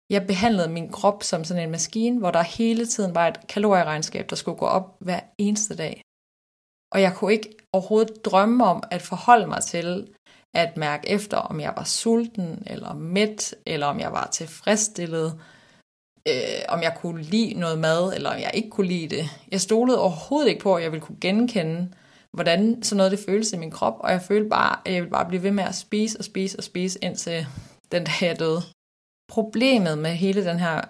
Jeg 0.10 0.28
behandlede 0.28 0.70
min 0.70 0.92
krop 0.92 1.24
som 1.24 1.44
sådan 1.44 1.64
en 1.64 1.72
maskine, 1.72 2.20
hvor 2.20 2.32
der 2.32 2.42
hele 2.42 2.86
tiden 2.86 3.16
var 3.16 3.28
et 3.28 3.48
kalorieregnskab, 3.48 4.30
der 4.30 4.36
skulle 4.36 4.58
gå 4.58 4.66
op 4.66 4.98
hver 5.00 5.20
eneste 5.38 5.76
dag. 5.76 6.02
Og 6.92 7.02
jeg 7.02 7.14
kunne 7.16 7.34
ikke 7.34 7.58
overhovedet 7.74 8.26
drømme 8.26 8.66
om 8.66 8.84
at 8.92 9.02
forholde 9.02 9.48
mig 9.48 9.62
til, 9.64 10.08
at 10.56 10.78
mærke 10.78 11.10
efter, 11.10 11.38
om 11.38 11.60
jeg 11.60 11.74
var 11.78 11.84
sulten, 11.84 12.64
eller 12.68 12.94
mæt, 12.94 13.56
eller 13.66 13.88
om 13.88 14.00
jeg 14.00 14.12
var 14.12 14.30
tilfredsstillet, 14.32 15.40
øh, 16.28 16.62
om 16.70 16.82
jeg 16.82 16.98
kunne 16.98 17.22
lide 17.22 17.54
noget 17.54 17.80
mad, 17.80 18.14
eller 18.14 18.30
om 18.30 18.40
jeg 18.40 18.52
ikke 18.54 18.70
kunne 18.70 18.88
lide 18.88 19.16
det. 19.16 19.26
Jeg 19.52 19.62
stolede 19.62 20.02
overhovedet 20.02 20.50
ikke 20.50 20.62
på, 20.62 20.76
at 20.76 20.84
jeg 20.84 20.92
ville 20.92 21.06
kunne 21.06 21.20
genkende, 21.22 21.94
hvordan 22.32 22.84
sådan 22.84 22.98
noget 22.98 23.12
det 23.12 23.20
føles 23.28 23.54
i 23.54 23.58
min 23.58 23.72
krop, 23.72 23.96
og 24.00 24.12
jeg 24.12 24.22
følte 24.22 24.50
bare, 24.50 24.80
at 24.86 24.94
jeg 24.94 25.02
ville 25.02 25.12
bare 25.12 25.28
blive 25.28 25.44
ved 25.44 25.52
med 25.52 25.64
at 25.64 25.76
spise 25.76 26.18
og 26.20 26.26
spise 26.26 26.58
og 26.58 26.64
spise, 26.64 27.00
indtil 27.02 27.48
den 27.92 28.04
dag 28.04 28.28
jeg 28.28 28.40
døde. 28.40 28.62
Problemet 29.32 29.98
med 29.98 30.12
hele 30.12 30.46
den 30.46 30.60
her 30.60 30.82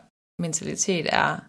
mentalitet 0.41 1.07
er, 1.13 1.39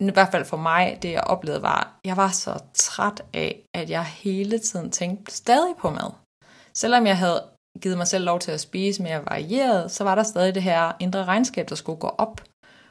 i 0.00 0.10
hvert 0.10 0.32
fald 0.32 0.44
for 0.44 0.56
mig, 0.56 0.98
det 1.02 1.12
jeg 1.12 1.24
oplevede 1.24 1.62
var, 1.62 2.00
jeg 2.04 2.16
var 2.16 2.28
så 2.28 2.58
træt 2.74 3.22
af, 3.34 3.62
at 3.74 3.90
jeg 3.90 4.04
hele 4.04 4.58
tiden 4.58 4.90
tænkte 4.90 5.32
stadig 5.34 5.74
på 5.78 5.90
mad. 5.90 6.12
Selvom 6.74 7.06
jeg 7.06 7.18
havde 7.18 7.44
givet 7.80 7.98
mig 7.98 8.06
selv 8.06 8.24
lov 8.24 8.38
til 8.38 8.50
at 8.50 8.60
spise 8.60 9.02
mere 9.02 9.24
varieret, 9.24 9.90
så 9.90 10.04
var 10.04 10.14
der 10.14 10.22
stadig 10.22 10.54
det 10.54 10.62
her 10.62 10.92
indre 11.00 11.24
regnskab, 11.24 11.68
der 11.68 11.74
skulle 11.74 12.00
gå 12.00 12.08
op. 12.08 12.40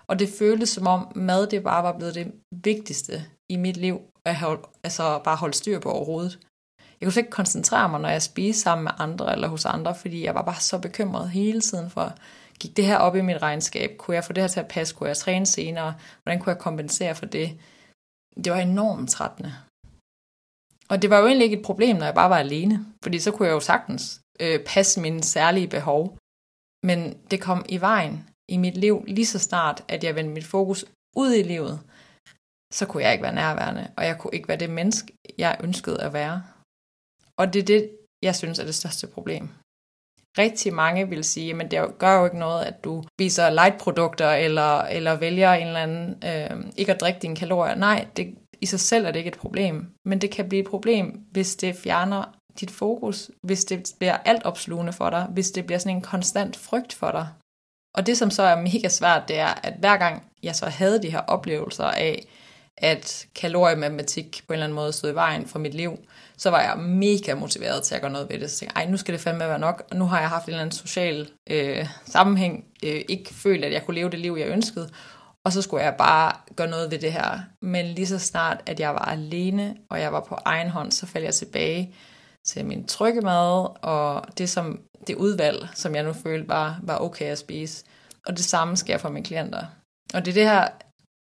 Og 0.08 0.20
det 0.20 0.30
føltes 0.40 0.70
som 0.70 0.88
om 0.88 1.12
mad 1.16 1.48
det 1.48 1.64
bare 1.64 1.84
var 1.84 1.98
blevet 1.98 2.16
det 2.16 2.32
vigtigste 2.64 3.26
i 3.50 3.56
mit 3.56 3.78
liv, 3.78 4.02
at 4.26 4.36
have, 4.36 4.58
altså 4.84 5.20
bare 5.24 5.36
holde 5.36 5.54
styr 5.54 5.80
på 5.80 5.92
overhovedet. 5.92 6.40
Jeg 6.80 7.06
kunne 7.06 7.14
slet 7.14 7.24
ikke 7.24 7.32
koncentrere 7.32 7.90
mig, 7.90 8.02
når 8.02 8.10
jeg 8.10 8.22
spiste 8.22 8.62
sammen 8.62 8.84
med 8.84 8.92
andre 8.98 9.32
eller 9.34 9.48
hos 9.48 9.66
andre, 9.66 9.96
fordi 9.96 10.24
jeg 10.24 10.36
var 10.36 10.42
bare 10.42 10.60
så 10.60 10.80
bekymret 10.80 11.30
hele 11.30 11.62
tiden 11.62 11.90
for, 11.90 12.14
gik 12.60 12.78
det 12.78 12.86
her 12.86 12.98
op 12.98 13.16
i 13.16 13.22
mit 13.22 13.42
regnskab? 13.42 13.98
Kunne 13.98 14.16
jeg 14.16 14.24
få 14.24 14.34
det 14.34 14.44
her 14.44 14.48
til 14.48 14.60
at 14.60 14.68
passe? 14.68 14.96
Kunne 14.96 15.10
jeg 15.10 15.18
træne 15.18 15.46
senere? 15.46 15.96
Hvordan 16.24 16.40
kunne 16.40 16.54
jeg 16.54 16.62
kompensere 16.62 17.16
for 17.16 17.26
det? 17.26 17.60
Det 18.44 18.52
var 18.52 18.60
enormt 18.60 19.10
trættende. 19.10 19.54
Og 20.90 21.02
det 21.02 21.10
var 21.10 21.20
jo 21.20 21.26
egentlig 21.28 21.46
ikke 21.46 21.58
et 21.58 21.66
problem, 21.66 21.96
når 21.96 22.06
jeg 22.06 22.16
bare 22.16 22.30
var 22.30 22.38
alene, 22.38 22.86
fordi 23.04 23.20
så 23.20 23.32
kunne 23.32 23.48
jeg 23.48 23.54
jo 23.54 23.60
sagtens 23.60 24.22
øh, 24.40 24.60
passe 24.66 25.02
mine 25.02 25.24
særlige 25.24 25.68
behov. 25.68 26.18
Men 26.84 27.00
det 27.32 27.42
kom 27.42 27.66
i 27.70 27.82
vejen 27.82 28.30
i 28.50 28.58
mit 28.58 28.78
liv 28.78 29.04
lige 29.08 29.26
så 29.26 29.40
snart, 29.40 29.84
at 29.88 30.04
jeg 30.04 30.16
vendte 30.16 30.34
mit 30.34 30.46
fokus 30.46 30.86
ud 31.16 31.34
i 31.34 31.44
livet, 31.44 31.80
så 32.74 32.86
kunne 32.86 33.04
jeg 33.04 33.12
ikke 33.12 33.24
være 33.24 33.36
nærværende, 33.36 33.92
og 33.98 34.06
jeg 34.06 34.18
kunne 34.20 34.36
ikke 34.36 34.48
være 34.48 34.58
det 34.58 34.70
menneske, 34.70 35.14
jeg 35.38 35.58
ønskede 35.64 36.02
at 36.02 36.14
være. 36.14 36.44
Og 37.38 37.54
det 37.54 37.60
er 37.60 37.66
det, 37.66 37.98
jeg 38.22 38.36
synes 38.36 38.60
er 38.60 38.66
det 38.66 38.76
største 38.76 39.08
problem. 39.08 39.50
Rigtig 40.38 40.74
mange 40.74 41.10
vil 41.10 41.24
sige, 41.24 41.54
men 41.54 41.72
det 41.72 41.98
gør 41.98 42.20
jo 42.20 42.26
ikke 42.26 42.40
noget, 42.40 42.64
at 42.64 42.84
du 42.84 43.04
spiser 43.18 43.50
light-produkter, 43.50 44.30
eller, 44.32 44.82
eller 44.82 45.16
vælger 45.16 45.54
en 45.54 45.68
eller 45.68 45.80
anden, 45.80 46.24
øh, 46.26 46.72
ikke 46.78 46.94
at 46.94 47.02
drikke 47.02 47.20
dine 47.20 47.36
kalorier. 47.36 47.76
Nej, 47.76 48.08
det, 48.18 48.36
i 48.62 48.66
sig 48.66 48.80
selv 48.80 49.06
er 49.06 49.12
det 49.12 49.20
ikke 49.20 49.28
et 49.28 49.38
problem, 49.38 49.86
men 50.06 50.22
det 50.22 50.32
kan 50.32 50.50
blive 50.50 50.62
et 50.62 50.70
problem, 50.70 51.20
hvis 51.32 51.56
det 51.56 51.76
fjerner 51.76 52.24
dit 52.60 52.72
fokus, 52.72 53.32
hvis 53.42 53.66
det 53.66 53.92
bliver 54.00 54.18
alt 54.18 54.44
opslugende 54.44 54.94
for 54.94 55.10
dig, 55.10 55.28
hvis 55.32 55.52
det 55.52 55.66
bliver 55.66 55.80
sådan 55.80 55.96
en 55.96 56.02
konstant 56.02 56.58
frygt 56.58 56.94
for 56.94 57.12
dig. 57.12 57.28
Og 57.96 58.06
det, 58.06 58.18
som 58.18 58.32
så 58.32 58.44
er 58.44 58.62
mega 58.62 58.90
svært, 58.90 59.28
det 59.28 59.40
er, 59.40 59.60
at 59.64 59.74
hver 59.80 59.98
gang 59.98 60.24
jeg 60.44 60.56
så 60.56 60.66
havde 60.66 61.02
de 61.02 61.12
her 61.12 61.20
oplevelser 61.20 61.84
af, 61.84 62.26
at 62.78 63.26
kaloriematematik 63.36 64.44
på 64.48 64.54
en 64.54 64.56
eller 64.56 64.66
anden 64.66 64.76
måde 64.76 64.94
stod 64.94 65.12
i 65.12 65.16
vejen 65.16 65.48
for 65.48 65.60
mit 65.60 65.74
liv, 65.74 66.00
så 66.38 66.50
var 66.50 66.62
jeg 66.62 66.78
mega 66.78 67.36
motiveret 67.36 67.84
til 67.84 67.96
at 67.96 68.02
gøre 68.02 68.12
noget 68.12 68.30
ved 68.30 68.40
det. 68.40 68.52
Så 68.52 68.60
tænkte 68.60 68.80
jeg, 68.80 68.90
nu 68.90 68.98
skal 68.98 69.14
det 69.14 69.22
fandme 69.22 69.48
være 69.48 69.60
nok. 69.60 69.84
Og 69.92 69.98
nu 69.98 70.06
har 70.06 70.20
jeg 70.20 70.30
haft 70.30 70.46
en 70.46 70.50
eller 70.50 70.62
anden 70.62 70.78
social 70.78 71.30
øh, 71.50 71.88
sammenhæng, 72.06 72.66
øh, 72.84 73.02
ikke 73.10 73.34
følt, 73.34 73.66
at 73.66 73.72
jeg 73.72 73.86
kunne 73.86 73.96
leve 73.96 74.10
det 74.10 74.20
liv, 74.20 74.36
jeg 74.40 74.48
ønskede. 74.48 74.90
Og 75.44 75.54
så 75.54 75.62
skulle 75.62 75.84
jeg 75.84 75.96
bare 75.98 76.32
gøre 76.56 76.68
noget 76.68 76.92
ved 76.92 77.00
det 77.00 77.14
her. 77.14 77.40
Men 77.62 77.86
lige 77.86 78.08
så 78.08 78.20
snart, 78.20 78.62
at 78.66 78.80
jeg 78.80 78.94
var 78.94 79.06
alene, 79.06 79.76
og 79.90 80.02
jeg 80.02 80.14
var 80.14 80.20
på 80.20 80.38
egen 80.46 80.70
hånd, 80.70 80.92
så 80.92 81.06
faldt 81.06 81.26
jeg 81.26 81.34
tilbage 81.34 81.96
til 82.46 82.66
min 82.66 82.88
trygge 82.88 83.22
mad, 83.22 83.84
og 83.84 84.26
det, 84.38 84.50
som, 84.50 84.80
det 85.08 85.16
udvalg, 85.16 85.68
som 85.74 85.96
jeg 85.96 86.04
nu 86.04 86.14
følte 86.14 86.48
var, 86.48 86.80
var 86.84 86.98
okay 86.98 87.26
at 87.26 87.38
spise. 87.38 87.86
Og 88.26 88.38
det 88.38 88.46
samme 88.46 88.78
sker 88.78 88.98
for 88.98 89.10
mine 89.10 89.26
klienter. 89.26 89.66
Og 90.14 90.26
det 90.26 90.32
er 90.32 90.34
det 90.34 90.50
her, 90.50 90.68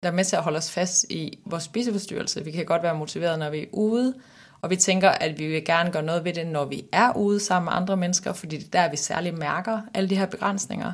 der 0.04 0.11
er 0.11 0.14
med 0.14 0.25
til 0.25 0.37
at 0.37 0.42
holde 0.42 0.56
os 0.56 0.73
fast 0.73 1.04
i 1.11 1.42
vores 1.46 1.64
spiseforstyrrelse. 1.64 2.44
Vi 2.44 2.50
kan 2.50 2.66
godt 2.66 2.82
være 2.82 2.99
motiveret, 2.99 3.38
når 3.38 3.50
vi 3.50 3.62
er 3.62 3.66
ude, 3.73 4.20
og 4.62 4.70
vi 4.70 4.76
tænker, 4.76 5.11
at 5.11 5.38
vi 5.38 5.46
vil 5.46 5.64
gerne 5.64 5.92
gøre 5.92 6.02
noget 6.02 6.25
ved 6.25 6.34
det, 6.34 6.46
når 6.46 6.64
vi 6.64 6.88
er 6.92 7.16
ude 7.16 7.40
sammen 7.40 7.64
med 7.64 7.73
andre 7.73 7.96
mennesker, 7.96 8.32
fordi 8.32 8.56
det 8.56 8.66
er 8.66 8.70
der, 8.70 8.90
vi 8.90 8.96
særligt 8.96 9.38
mærker 9.38 9.82
alle 9.94 10.11
de 10.11 10.16
her 10.16 10.26
begrænsninger. 10.26 10.92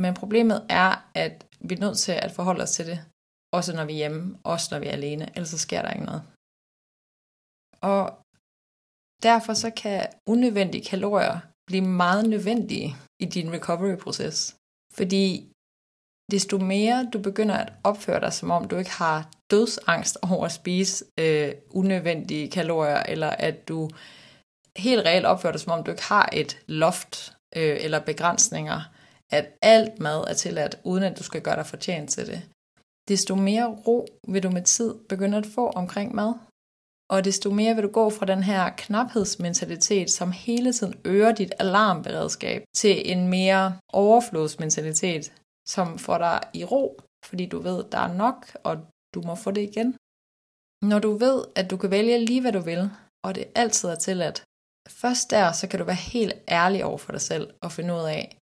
Men 0.00 0.14
problemet 0.14 0.66
er, 0.68 1.10
at 1.14 1.46
vi 1.60 1.74
er 1.74 1.80
nødt 1.80 1.98
til 1.98 2.12
at 2.12 2.32
forholde 2.32 2.62
os 2.62 2.70
til 2.70 2.86
det, 2.86 2.98
også 3.52 3.76
når 3.76 3.84
vi 3.84 3.92
er 3.92 3.96
hjemme, 3.96 4.38
også 4.44 4.68
når 4.70 4.78
vi 4.78 4.86
er 4.86 4.92
alene, 4.92 5.30
ellers 5.34 5.48
så 5.48 5.58
sker 5.58 5.82
der 5.82 5.90
ikke 5.90 6.04
noget. 6.04 6.22
Og 7.80 8.02
derfor 9.22 9.54
så 9.54 9.70
kan 9.70 10.06
unødvendige 10.26 10.84
kalorier 10.84 11.40
blive 11.66 11.86
meget 12.04 12.28
nødvendige 12.28 12.96
i 13.18 13.24
din 13.24 13.52
recovery-proces. 13.52 14.56
Fordi 14.94 15.52
desto 16.30 16.58
mere 16.58 17.08
du 17.12 17.18
begynder 17.18 17.54
at 17.54 17.72
opføre 17.84 18.20
dig, 18.20 18.32
som 18.32 18.50
om 18.50 18.68
du 18.68 18.76
ikke 18.76 18.90
har 18.90 19.30
dødsangst 19.50 20.18
over 20.22 20.44
at 20.44 20.52
spise 20.52 21.04
øh, 21.18 21.52
unødvendige 21.70 22.50
kalorier, 22.50 23.02
eller 23.02 23.30
at 23.30 23.68
du 23.68 23.90
helt 24.76 25.06
reelt 25.06 25.26
opfører 25.26 25.52
dig, 25.52 25.60
som 25.60 25.72
om 25.72 25.84
du 25.84 25.90
ikke 25.90 26.02
har 26.02 26.28
et 26.32 26.58
loft 26.66 27.32
øh, 27.56 27.76
eller 27.80 27.98
begrænsninger, 27.98 28.80
at 29.32 29.46
alt 29.62 30.00
mad 30.00 30.24
er 30.28 30.34
tilladt, 30.34 30.78
uden 30.84 31.02
at 31.02 31.18
du 31.18 31.22
skal 31.22 31.42
gøre 31.42 31.56
dig 31.56 31.66
fortjent 31.66 32.10
til 32.10 32.26
det. 32.26 32.42
Desto 33.08 33.34
mere 33.34 33.66
ro 33.86 34.06
vil 34.28 34.42
du 34.42 34.50
med 34.50 34.62
tid 34.62 34.94
begynde 35.08 35.38
at 35.38 35.46
få 35.54 35.68
omkring 35.68 36.14
mad. 36.14 36.34
Og 37.10 37.24
desto 37.24 37.50
mere 37.50 37.74
vil 37.74 37.84
du 37.84 37.88
gå 37.88 38.10
fra 38.10 38.26
den 38.26 38.42
her 38.42 38.70
knaphedsmentalitet, 38.76 40.10
som 40.10 40.32
hele 40.32 40.72
tiden 40.72 40.94
øger 41.04 41.32
dit 41.32 41.52
alarmberedskab, 41.58 42.64
til 42.76 43.12
en 43.12 43.28
mere 43.28 43.76
overflodsmentalitet, 43.92 45.32
som 45.68 45.98
får 45.98 46.18
dig 46.18 46.40
i 46.54 46.64
ro, 46.64 47.00
fordi 47.24 47.46
du 47.46 47.58
ved, 47.58 47.84
der 47.92 47.98
er 47.98 48.12
nok, 48.14 48.56
og 48.64 48.74
du 49.14 49.22
må 49.22 49.34
få 49.34 49.50
det 49.50 49.62
igen. 49.70 49.96
Når 50.90 50.98
du 50.98 51.16
ved, 51.16 51.44
at 51.56 51.70
du 51.70 51.76
kan 51.76 51.90
vælge 51.90 52.24
lige 52.24 52.40
hvad 52.40 52.52
du 52.52 52.60
vil, 52.60 52.90
og 53.24 53.34
det 53.34 53.44
altid 53.54 53.88
er 53.88 53.94
tilladt, 53.94 54.44
først 54.88 55.30
der, 55.30 55.52
så 55.52 55.68
kan 55.68 55.78
du 55.78 55.84
være 55.84 56.06
helt 56.14 56.34
ærlig 56.48 56.84
over 56.84 56.98
for 56.98 57.12
dig 57.12 57.20
selv 57.20 57.54
og 57.62 57.72
finde 57.72 57.94
ud 57.94 58.04
af, 58.18 58.38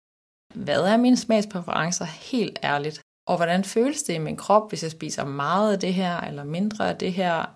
hvad 0.54 0.82
er 0.82 0.96
mine 0.96 1.16
smagspræferencer 1.16 2.04
helt 2.04 2.58
ærligt, 2.62 3.00
og 3.28 3.36
hvordan 3.36 3.64
føles 3.64 4.02
det 4.02 4.14
i 4.14 4.18
min 4.18 4.36
krop, 4.36 4.68
hvis 4.68 4.82
jeg 4.82 4.90
spiser 4.90 5.24
meget 5.24 5.72
af 5.72 5.80
det 5.80 5.94
her, 5.94 6.20
eller 6.20 6.44
mindre 6.44 6.90
af 6.90 6.98
det 6.98 7.12
her. 7.12 7.54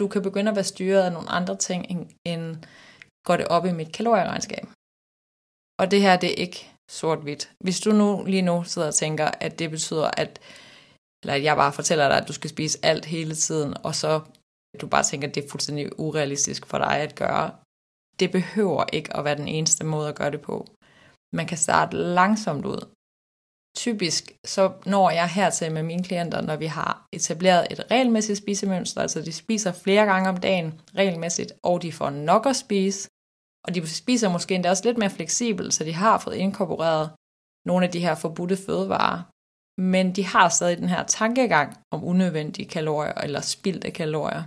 Du 0.00 0.08
kan 0.08 0.22
begynde 0.22 0.50
at 0.50 0.56
være 0.56 0.64
styret 0.64 1.02
af 1.02 1.12
nogle 1.12 1.28
andre 1.28 1.56
ting, 1.56 1.80
end 2.26 2.64
går 3.26 3.36
det 3.36 3.48
op 3.48 3.64
i 3.66 3.72
mit 3.72 3.92
kalorieregnskab. 3.92 4.66
Og 5.80 5.90
det 5.90 6.00
her, 6.00 6.16
det 6.16 6.30
er 6.30 6.34
ikke 6.34 6.73
sort-hvidt. 6.90 7.50
Hvis 7.64 7.80
du 7.80 7.92
nu 7.92 8.24
lige 8.26 8.42
nu 8.42 8.64
sidder 8.64 8.88
og 8.88 8.94
tænker, 8.94 9.30
at 9.40 9.58
det 9.58 9.70
betyder, 9.70 10.10
at, 10.16 10.40
eller 11.22 11.34
at 11.34 11.42
jeg 11.42 11.56
bare 11.56 11.72
fortæller 11.72 12.08
dig, 12.08 12.18
at 12.18 12.28
du 12.28 12.32
skal 12.32 12.50
spise 12.50 12.78
alt 12.82 13.04
hele 13.04 13.34
tiden, 13.34 13.74
og 13.84 13.94
så 13.94 14.20
du 14.80 14.86
bare 14.86 15.02
tænker, 15.02 15.28
at 15.28 15.34
det 15.34 15.44
er 15.44 15.48
fuldstændig 15.48 16.00
urealistisk 16.00 16.66
for 16.66 16.78
dig 16.78 16.96
at 16.96 17.14
gøre, 17.14 17.50
det 18.20 18.32
behøver 18.32 18.84
ikke 18.92 19.16
at 19.16 19.24
være 19.24 19.36
den 19.36 19.48
eneste 19.48 19.84
måde 19.84 20.08
at 20.08 20.14
gøre 20.14 20.30
det 20.30 20.40
på. 20.40 20.66
Man 21.32 21.46
kan 21.46 21.58
starte 21.58 21.96
langsomt 21.96 22.66
ud. 22.66 22.88
Typisk 23.76 24.32
så 24.44 24.72
når 24.86 25.10
jeg 25.10 25.28
hertil 25.28 25.72
med 25.72 25.82
mine 25.82 26.04
klienter, 26.04 26.40
når 26.40 26.56
vi 26.56 26.66
har 26.66 27.06
etableret 27.12 27.66
et 27.70 27.90
regelmæssigt 27.90 28.38
spisemønster, 28.38 29.00
altså 29.00 29.22
de 29.22 29.32
spiser 29.32 29.72
flere 29.72 30.04
gange 30.06 30.28
om 30.28 30.36
dagen 30.36 30.80
regelmæssigt, 30.94 31.52
og 31.62 31.82
de 31.82 31.92
får 31.92 32.10
nok 32.10 32.46
at 32.46 32.56
spise, 32.56 33.08
og 33.64 33.74
de 33.74 33.88
spiser 33.88 34.28
måske 34.28 34.54
endda 34.54 34.70
også 34.70 34.84
lidt 34.84 34.98
mere 34.98 35.10
fleksibelt, 35.10 35.74
så 35.74 35.84
de 35.84 35.92
har 35.92 36.18
fået 36.18 36.36
inkorporeret 36.36 37.10
nogle 37.66 37.86
af 37.86 37.92
de 37.92 38.00
her 38.00 38.14
forbudte 38.14 38.56
fødevarer. 38.56 39.22
Men 39.80 40.14
de 40.16 40.24
har 40.24 40.48
stadig 40.48 40.78
den 40.78 40.88
her 40.88 41.02
tankegang 41.02 41.68
om 41.94 42.04
unødvendige 42.04 42.68
kalorier 42.68 43.14
eller 43.26 43.40
spildte 43.40 43.90
kalorier. 43.90 44.42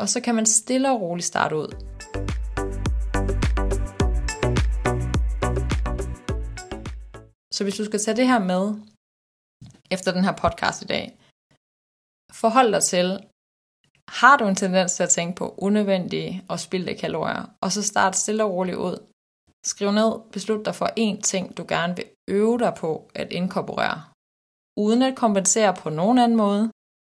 Og 0.00 0.08
så 0.08 0.20
kan 0.24 0.34
man 0.34 0.46
stille 0.46 0.90
og 0.90 1.00
roligt 1.00 1.26
starte 1.26 1.56
ud. 1.56 1.70
Så 7.56 7.64
hvis 7.64 7.76
du 7.76 7.84
skal 7.84 8.00
tage 8.00 8.16
det 8.16 8.26
her 8.26 8.38
med 8.52 8.62
efter 9.90 10.10
den 10.12 10.24
her 10.24 10.34
podcast 10.42 10.82
i 10.82 10.86
dag, 10.94 11.04
forhold 12.42 12.72
dig 12.72 12.82
til, 12.82 13.06
har 14.08 14.36
du 14.36 14.46
en 14.46 14.54
tendens 14.54 14.94
til 14.94 15.02
at 15.02 15.08
tænke 15.08 15.36
på 15.36 15.54
unødvendige 15.58 16.44
og 16.48 16.60
spildte 16.60 16.94
kalorier, 16.94 17.50
og 17.60 17.72
så 17.72 17.82
start 17.82 18.16
stille 18.16 18.44
og 18.44 18.50
roligt 18.50 18.76
ud. 18.76 18.98
Skriv 19.66 19.90
ned, 19.92 20.12
beslut 20.32 20.66
dig 20.66 20.74
for 20.74 20.86
én 20.86 21.20
ting, 21.20 21.56
du 21.56 21.64
gerne 21.68 21.96
vil 21.96 22.04
øve 22.28 22.58
dig 22.58 22.74
på 22.74 23.10
at 23.14 23.32
inkorporere, 23.32 24.02
uden 24.76 25.02
at 25.02 25.16
kompensere 25.16 25.74
på 25.74 25.90
nogen 25.90 26.18
anden 26.18 26.38
måde, 26.38 26.70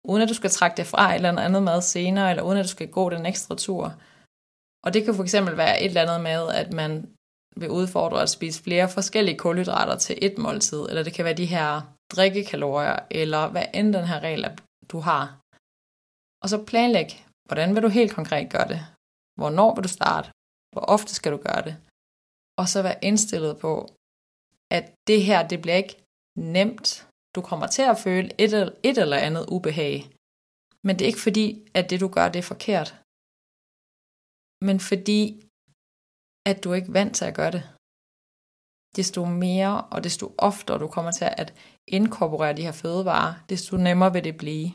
uden 0.07 0.21
at 0.21 0.29
du 0.29 0.33
skal 0.33 0.50
trække 0.50 0.77
det 0.77 0.88
fra 0.88 1.12
et 1.12 1.15
eller 1.15 1.41
andet 1.41 1.63
mad 1.63 1.81
senere, 1.81 2.29
eller 2.29 2.43
uden 2.43 2.57
at 2.57 2.63
du 2.63 2.69
skal 2.69 2.91
gå 2.91 3.09
den 3.09 3.25
ekstra 3.25 3.55
tur. 3.55 3.93
Og 4.85 4.93
det 4.93 5.05
kan 5.05 5.15
for 5.15 5.23
eksempel 5.23 5.57
være 5.57 5.81
et 5.81 5.85
eller 5.85 6.01
andet 6.01 6.21
med, 6.21 6.50
at 6.50 6.73
man 6.73 7.09
vil 7.55 7.69
udfordre 7.69 8.21
at 8.21 8.29
spise 8.29 8.63
flere 8.63 8.89
forskellige 8.89 9.38
kulhydrater 9.38 9.97
til 9.97 10.17
et 10.21 10.38
måltid, 10.38 10.81
eller 10.89 11.03
det 11.03 11.13
kan 11.13 11.25
være 11.25 11.33
de 11.33 11.45
her 11.45 11.81
drikkekalorier, 12.15 13.00
eller 13.12 13.47
hvad 13.47 13.65
end 13.73 13.93
den 13.93 14.05
her 14.05 14.19
regel, 14.19 14.45
du 14.89 15.00
har. 15.00 15.42
Og 16.43 16.50
så 16.50 16.57
planlæg, 16.71 17.09
hvordan 17.47 17.69
vil 17.75 17.83
du 17.83 17.88
helt 18.00 18.13
konkret 18.17 18.51
gøre 18.55 18.67
det? 18.73 18.81
Hvornår 19.39 19.69
vil 19.75 19.83
du 19.83 19.93
starte? 20.00 20.27
Hvor 20.73 20.85
ofte 20.95 21.12
skal 21.15 21.31
du 21.31 21.39
gøre 21.47 21.62
det? 21.67 21.75
Og 22.59 22.65
så 22.71 22.81
være 22.81 23.03
indstillet 23.09 23.59
på, 23.65 23.73
at 24.77 24.85
det 25.07 25.19
her, 25.27 25.47
det 25.47 25.62
bliver 25.62 25.75
ikke 25.83 25.97
nemt. 26.57 27.07
Du 27.35 27.41
kommer 27.50 27.67
til 27.67 27.81
at 27.91 28.00
føle 28.05 28.29
et, 28.43 28.53
et 28.89 28.97
eller 28.97 29.17
andet 29.27 29.45
ubehag. 29.55 29.95
Men 30.85 30.93
det 30.95 31.01
er 31.03 31.12
ikke 31.12 31.27
fordi, 31.27 31.47
at 31.73 31.89
det 31.89 32.00
du 32.00 32.07
gør, 32.07 32.29
det 32.29 32.39
er 32.39 32.51
forkert. 32.53 32.89
Men 34.67 34.77
fordi, 34.89 35.19
at 36.50 36.57
du 36.63 36.73
ikke 36.73 36.89
er 36.89 36.97
vant 37.00 37.15
til 37.15 37.25
at 37.25 37.38
gøre 37.39 37.51
det. 37.57 37.63
Desto 38.97 39.21
mere 39.25 39.75
og 39.93 40.00
desto 40.03 40.25
oftere 40.38 40.79
du 40.83 40.88
kommer 40.88 41.12
til 41.12 41.27
at 41.38 41.50
inkorporere 41.88 42.57
de 42.57 42.65
her 42.67 42.75
fødevarer, 42.83 43.33
desto 43.50 43.77
nemmere 43.77 44.13
vil 44.13 44.23
det 44.23 44.38
blive. 44.38 44.67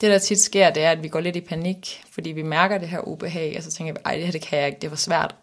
Det, 0.00 0.10
der 0.12 0.18
tit 0.18 0.40
sker, 0.40 0.70
det 0.70 0.82
er, 0.84 0.90
at 0.90 1.02
vi 1.02 1.08
går 1.08 1.20
lidt 1.20 1.36
i 1.36 1.48
panik, 1.52 2.02
fordi 2.14 2.30
vi 2.32 2.42
mærker 2.42 2.78
det 2.78 2.88
her 2.88 3.00
ubehag, 3.00 3.56
og 3.56 3.62
så 3.62 3.70
tænker 3.70 3.92
vi, 3.92 4.00
ej, 4.04 4.14
det 4.16 4.24
her 4.24 4.32
det 4.32 4.42
kan 4.42 4.58
jeg 4.58 4.66
ikke, 4.68 4.80
det 4.80 4.90
var 4.90 4.96
svært. 4.96 5.36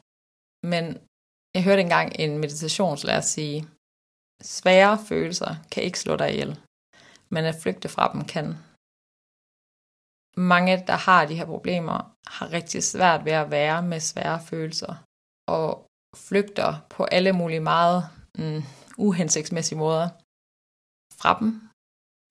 Men 0.72 0.84
jeg 1.56 1.64
hørte 1.64 1.82
engang 1.82 2.08
en 2.20 2.38
meditationslærer 2.38 3.22
sige, 3.22 3.68
svære 4.42 4.98
følelser 5.10 5.56
kan 5.72 5.84
ikke 5.84 6.00
slå 6.00 6.16
dig 6.16 6.30
ihjel, 6.32 6.60
men 7.30 7.46
at 7.46 7.56
flygte 7.62 7.90
fra 7.90 8.14
dem 8.14 8.26
kan. 8.34 8.48
Mange, 10.38 10.84
der 10.88 10.98
har 11.08 11.26
de 11.26 11.36
her 11.36 11.46
problemer, 11.46 11.98
har 12.28 12.54
rigtig 12.58 12.84
svært 12.84 13.26
ved 13.26 13.32
at 13.32 13.52
være 13.52 13.82
med 13.82 14.00
svære 14.00 14.40
følelser, 14.50 14.94
og 15.48 15.86
flygter 16.16 16.72
på 16.90 17.04
alle 17.04 17.34
mulige 17.34 17.60
meget 17.60 18.00
mm, 18.38 18.62
uhensigtsmæssige 18.98 19.78
måder 19.78 20.10
fra 21.22 21.40
dem, 21.40 21.50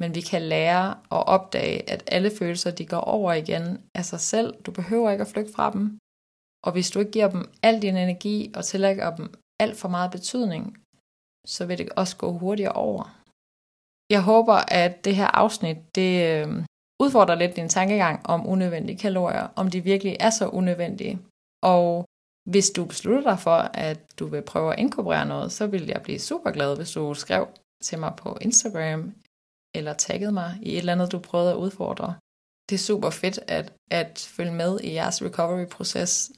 men 0.03 0.15
vi 0.15 0.21
kan 0.21 0.43
lære 0.43 0.87
at 1.17 1.23
opdage, 1.37 1.91
at 1.93 2.03
alle 2.17 2.31
følelser 2.39 2.71
de 2.71 2.87
går 2.87 3.05
over 3.17 3.33
igen 3.33 3.65
af 3.95 4.05
sig 4.05 4.21
selv. 4.33 4.49
Du 4.67 4.71
behøver 4.79 5.11
ikke 5.11 5.27
at 5.27 5.33
flygte 5.35 5.53
fra 5.57 5.67
dem. 5.75 5.85
Og 6.67 6.73
hvis 6.73 6.91
du 6.91 6.99
ikke 6.99 7.11
giver 7.17 7.31
dem 7.35 7.43
al 7.63 7.83
din 7.83 7.97
energi 7.97 8.39
og 8.57 8.65
tillægger 8.65 9.17
dem 9.17 9.27
alt 9.61 9.77
for 9.77 9.89
meget 9.89 10.11
betydning, 10.11 10.65
så 11.47 11.67
vil 11.67 11.79
det 11.79 11.89
også 12.01 12.17
gå 12.17 12.29
hurtigere 12.43 12.73
over. 12.73 13.03
Jeg 14.11 14.23
håber, 14.23 14.59
at 14.83 15.05
det 15.05 15.15
her 15.17 15.27
afsnit 15.27 15.79
det 15.95 16.13
øh, 16.31 16.65
udfordrer 17.05 17.35
lidt 17.35 17.57
din 17.57 17.69
tankegang 17.69 18.27
om 18.27 18.47
unødvendige 18.47 18.99
kalorier, 18.99 19.47
om 19.57 19.71
de 19.71 19.81
virkelig 19.81 20.17
er 20.21 20.31
så 20.31 20.47
unødvendige. 20.49 21.19
Og 21.63 22.05
hvis 22.51 22.71
du 22.71 22.85
beslutter 22.85 23.31
dig 23.31 23.39
for, 23.39 23.59
at 23.89 23.99
du 24.19 24.27
vil 24.27 24.43
prøve 24.43 24.73
at 24.73 24.79
inkorporere 24.79 25.27
noget, 25.27 25.53
så 25.53 25.67
vil 25.67 25.87
jeg 25.87 26.01
blive 26.03 26.19
super 26.19 26.51
glad, 26.51 26.77
hvis 26.77 26.93
du 26.93 27.15
skrev 27.15 27.49
til 27.83 27.99
mig 27.99 28.13
på 28.17 28.39
Instagram 28.41 29.15
eller 29.75 29.93
tagget 29.93 30.35
mig 30.35 30.59
i 30.63 30.73
et 30.73 30.79
eller 30.79 30.93
andet, 30.93 31.13
du 31.13 31.19
prøvede 31.19 31.51
at 31.51 31.57
udfordre. 31.57 32.15
Det 32.71 32.75
er 32.75 32.79
super 32.79 33.11
fedt 33.11 33.39
at, 33.49 33.73
at 33.91 34.29
følge 34.37 34.53
med 34.53 34.81
i 34.81 34.93
jeres 34.93 35.23
recovery-proces. 35.23 36.33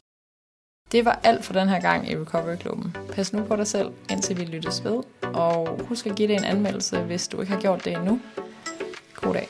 Det 0.92 1.04
var 1.04 1.20
alt 1.24 1.44
for 1.44 1.52
den 1.52 1.68
her 1.68 1.80
gang 1.80 2.10
i 2.10 2.16
Recovery 2.16 2.56
Klubben. 2.56 2.96
Pas 3.12 3.32
nu 3.32 3.44
på 3.44 3.56
dig 3.56 3.66
selv, 3.66 3.92
indtil 4.10 4.38
vi 4.38 4.44
lyttes 4.44 4.84
ved, 4.84 5.02
og 5.22 5.82
husk 5.84 6.06
at 6.06 6.16
give 6.16 6.28
det 6.28 6.36
en 6.36 6.44
anmeldelse, 6.44 7.02
hvis 7.02 7.28
du 7.28 7.40
ikke 7.40 7.52
har 7.52 7.60
gjort 7.60 7.84
det 7.84 7.92
endnu. 7.92 8.20
God 9.14 9.34
dag. 9.34 9.48